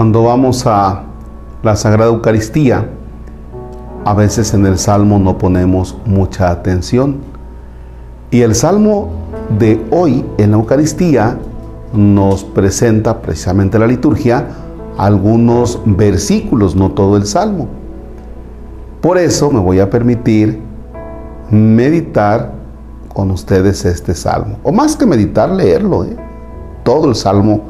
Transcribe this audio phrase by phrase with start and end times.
[0.00, 1.02] Cuando vamos a
[1.62, 2.88] la Sagrada Eucaristía,
[4.06, 7.18] a veces en el Salmo no ponemos mucha atención.
[8.30, 9.10] Y el Salmo
[9.58, 11.38] de hoy en la Eucaristía
[11.92, 14.48] nos presenta precisamente la liturgia
[14.96, 17.68] algunos versículos, no todo el Salmo.
[19.02, 20.62] Por eso me voy a permitir
[21.50, 22.52] meditar
[23.12, 24.56] con ustedes este Salmo.
[24.62, 26.04] O más que meditar, leerlo.
[26.04, 26.16] ¿eh?
[26.84, 27.60] Todo el Salmo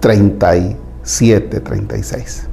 [0.00, 2.48] 37, 36.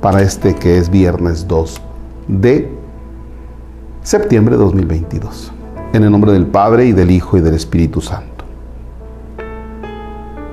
[0.00, 1.82] Para este que es viernes 2
[2.28, 2.70] de
[4.02, 5.52] septiembre de 2022.
[5.92, 8.46] En el nombre del Padre y del Hijo y del Espíritu Santo.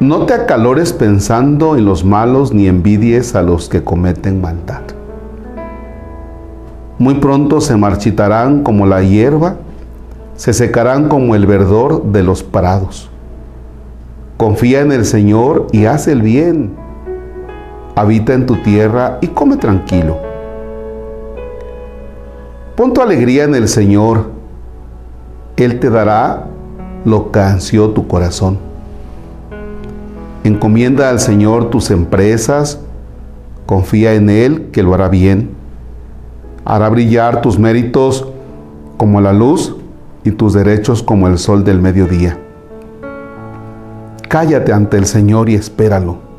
[0.01, 4.81] No te acalores pensando en los malos ni envidies a los que cometen maldad.
[6.97, 9.55] Muy pronto se marchitarán como la hierba,
[10.35, 13.09] se secarán como el verdor de los prados.
[14.35, 16.80] Confía en el Señor y haz el bien.
[17.95, 20.17] Habita en tu tierra y come tranquilo.
[22.75, 24.31] Pon tu alegría en el Señor.
[25.57, 26.47] Él te dará
[27.05, 28.57] lo que ansió tu corazón.
[30.43, 32.79] Encomienda al Señor tus empresas,
[33.67, 35.51] confía en Él que lo hará bien.
[36.65, 38.27] Hará brillar tus méritos
[38.97, 39.75] como la luz
[40.23, 42.39] y tus derechos como el sol del mediodía.
[44.27, 46.30] Cállate ante el Señor y espéralo.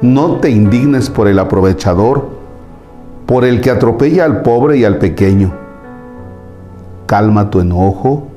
[0.00, 2.28] No te indignes por el aprovechador,
[3.26, 5.52] por el que atropella al pobre y al pequeño.
[7.06, 8.28] Calma tu enojo,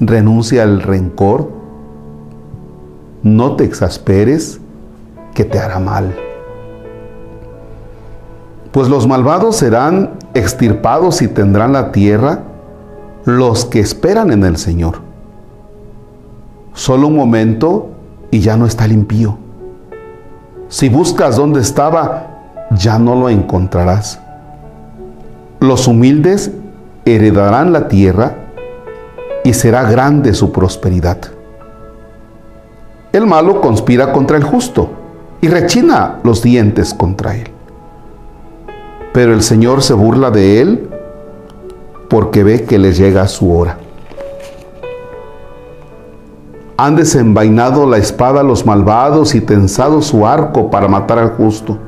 [0.00, 1.56] renuncia al rencor
[3.26, 4.60] no te exasperes,
[5.34, 6.14] que te hará mal.
[8.70, 12.44] Pues los malvados serán extirpados y tendrán la tierra
[13.24, 14.98] los que esperan en el Señor.
[16.72, 17.88] Solo un momento
[18.30, 19.38] y ya no está el impío.
[20.68, 22.26] Si buscas donde estaba,
[22.70, 24.20] ya no lo encontrarás.
[25.60, 26.50] Los humildes
[27.04, 28.34] heredarán la tierra
[29.44, 31.18] y será grande su prosperidad.
[33.12, 34.90] El malo conspira contra el justo
[35.40, 37.48] y rechina los dientes contra él.
[39.12, 40.90] Pero el Señor se burla de él
[42.10, 43.78] porque ve que le llega su hora.
[46.78, 51.78] Han desenvainado la espada los malvados y tensado su arco para matar al justo.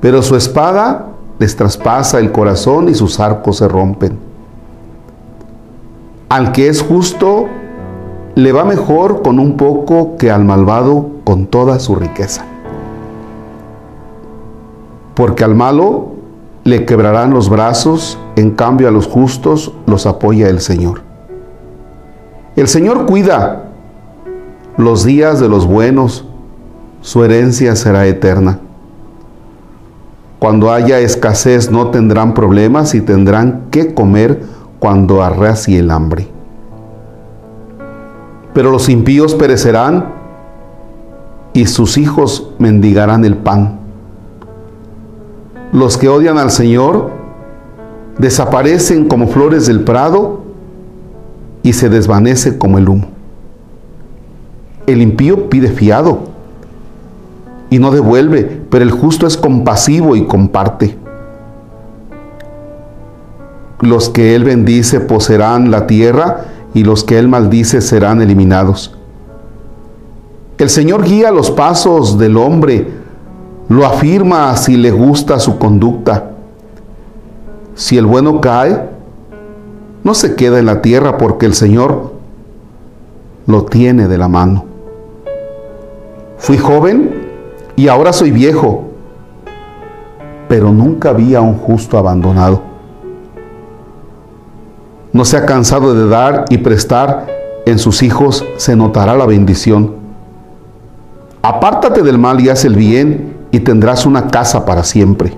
[0.00, 1.06] Pero su espada
[1.38, 4.18] les traspasa el corazón y sus arcos se rompen.
[6.28, 7.46] Al que es justo
[8.34, 12.44] le va mejor con un poco que al malvado con toda su riqueza.
[15.14, 16.12] Porque al malo
[16.64, 21.09] le quebrarán los brazos, en cambio a los justos los apoya el Señor.
[22.56, 23.64] El Señor cuida
[24.76, 26.24] los días de los buenos,
[27.00, 28.58] su herencia será eterna.
[30.38, 34.42] Cuando haya escasez no tendrán problemas y tendrán que comer
[34.78, 36.28] cuando arrasie el hambre
[38.52, 40.12] pero los impíos perecerán
[41.52, 43.80] y sus hijos mendigarán el pan.
[45.72, 47.10] Los que odian al Señor
[48.18, 50.39] desaparecen como flores del prado
[51.62, 53.08] y se desvanece como el humo.
[54.86, 56.30] El impío pide fiado
[57.68, 60.96] y no devuelve, pero el justo es compasivo y comparte.
[63.80, 68.96] Los que él bendice poseerán la tierra y los que él maldice serán eliminados.
[70.58, 72.88] El Señor guía los pasos del hombre,
[73.68, 76.32] lo afirma si le gusta su conducta.
[77.74, 78.89] Si el bueno cae,
[80.04, 82.12] no se queda en la tierra porque el Señor
[83.46, 84.64] lo tiene de la mano.
[86.38, 87.28] Fui joven
[87.76, 88.84] y ahora soy viejo,
[90.48, 92.70] pero nunca vi a un justo abandonado
[95.12, 97.26] no se ha cansado de dar y prestar,
[97.66, 99.96] en sus hijos se notará la bendición.
[101.42, 105.36] Apártate del mal y haz el bien y tendrás una casa para siempre.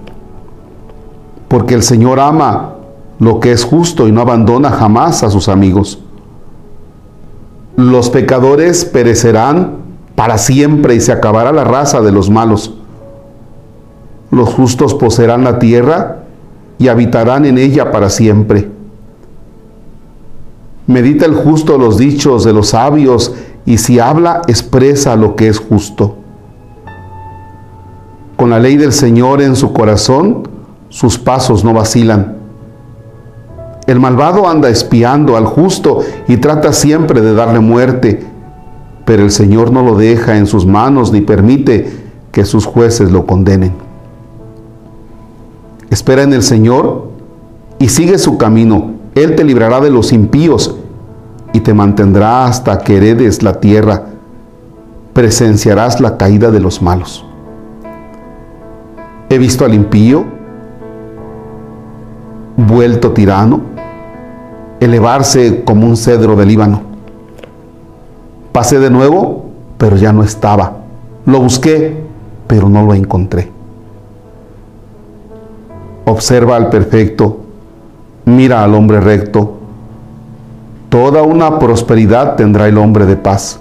[1.49, 2.72] Porque el Señor ama
[3.19, 5.99] lo que es justo y no abandona jamás a sus amigos.
[7.77, 9.77] Los pecadores perecerán
[10.15, 12.75] para siempre y se acabará la raza de los malos.
[14.31, 16.25] Los justos poseerán la tierra
[16.79, 18.69] y habitarán en ella para siempre.
[20.87, 23.35] Medita el justo los dichos de los sabios
[23.65, 26.17] y si habla, expresa lo que es justo.
[28.37, 30.49] Con la ley del Señor en su corazón,
[30.89, 32.42] sus pasos no vacilan.
[33.87, 38.25] El malvado anda espiando al justo y trata siempre de darle muerte,
[39.05, 41.91] pero el Señor no lo deja en sus manos ni permite
[42.31, 43.73] que sus jueces lo condenen.
[45.91, 47.09] Espera en el Señor
[47.79, 48.93] y sigue su camino.
[49.15, 50.77] Él te librará de los impíos
[51.53, 54.07] y te mantendrá hasta que heredes la tierra.
[55.13, 57.27] Presenciarás la caída de los malos.
[59.29, 60.25] He visto al impío
[62.57, 63.61] vuelto tirano,
[64.85, 66.81] elevarse como un cedro del Líbano.
[68.53, 69.47] Pasé de nuevo,
[69.79, 70.73] pero ya no estaba.
[71.25, 71.97] Lo busqué,
[72.47, 73.51] pero no lo encontré.
[76.05, 77.39] Observa al perfecto,
[78.25, 79.59] mira al hombre recto.
[80.89, 83.61] Toda una prosperidad tendrá el hombre de paz.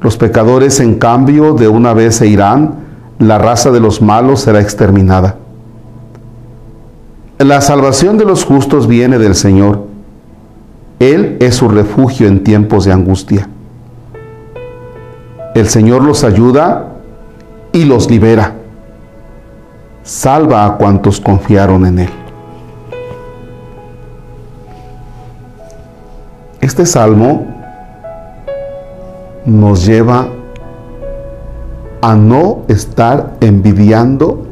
[0.00, 2.74] Los pecadores, en cambio, de una vez se irán,
[3.18, 5.36] la raza de los malos será exterminada.
[7.38, 9.86] La salvación de los justos viene del Señor.
[10.98, 13.48] Él es su refugio en tiempos de angustia.
[15.54, 16.96] El Señor los ayuda
[17.72, 18.54] y los libera.
[20.02, 22.10] Salva a cuantos confiaron en Él.
[26.60, 27.46] Este salmo
[29.46, 30.26] nos lleva
[32.00, 34.47] a no estar envidiando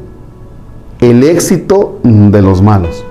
[1.11, 3.05] el éxito de los malos,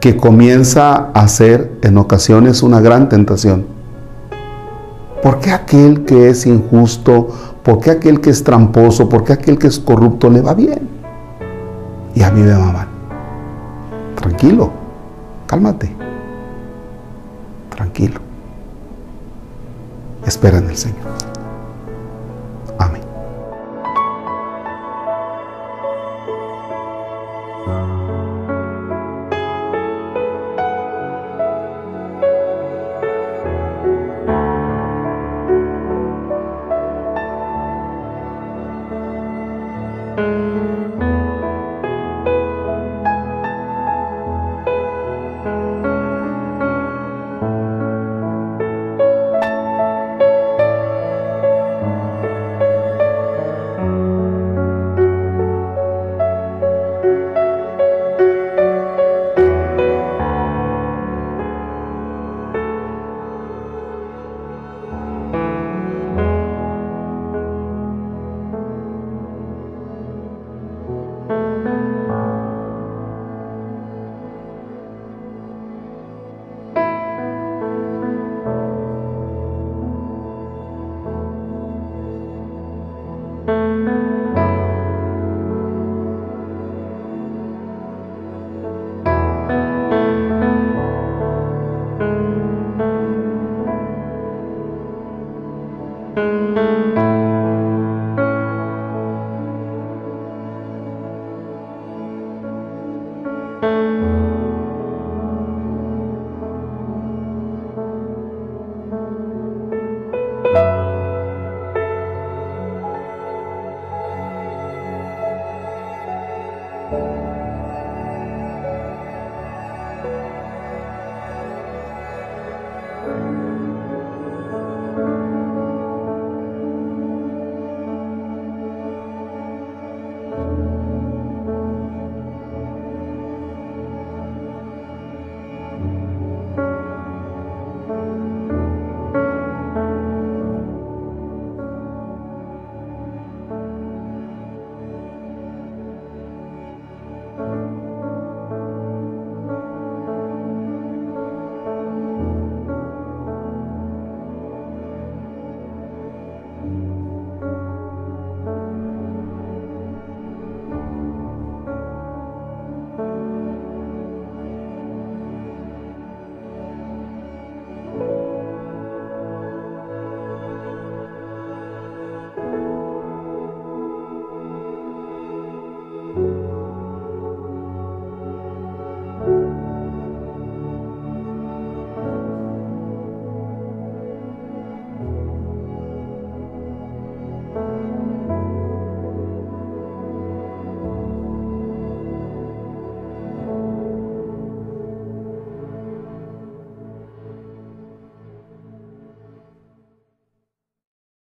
[0.00, 3.66] que comienza a ser en ocasiones una gran tentación.
[5.22, 7.28] ¿Por qué aquel que es injusto,
[7.62, 10.88] por qué aquel que es tramposo, por qué aquel que es corrupto le va bien?
[12.14, 12.88] Y a mí me va mal.
[14.16, 14.70] Tranquilo,
[15.46, 15.94] cálmate.
[17.76, 18.20] Tranquilo.
[20.26, 21.33] Espera en el Señor.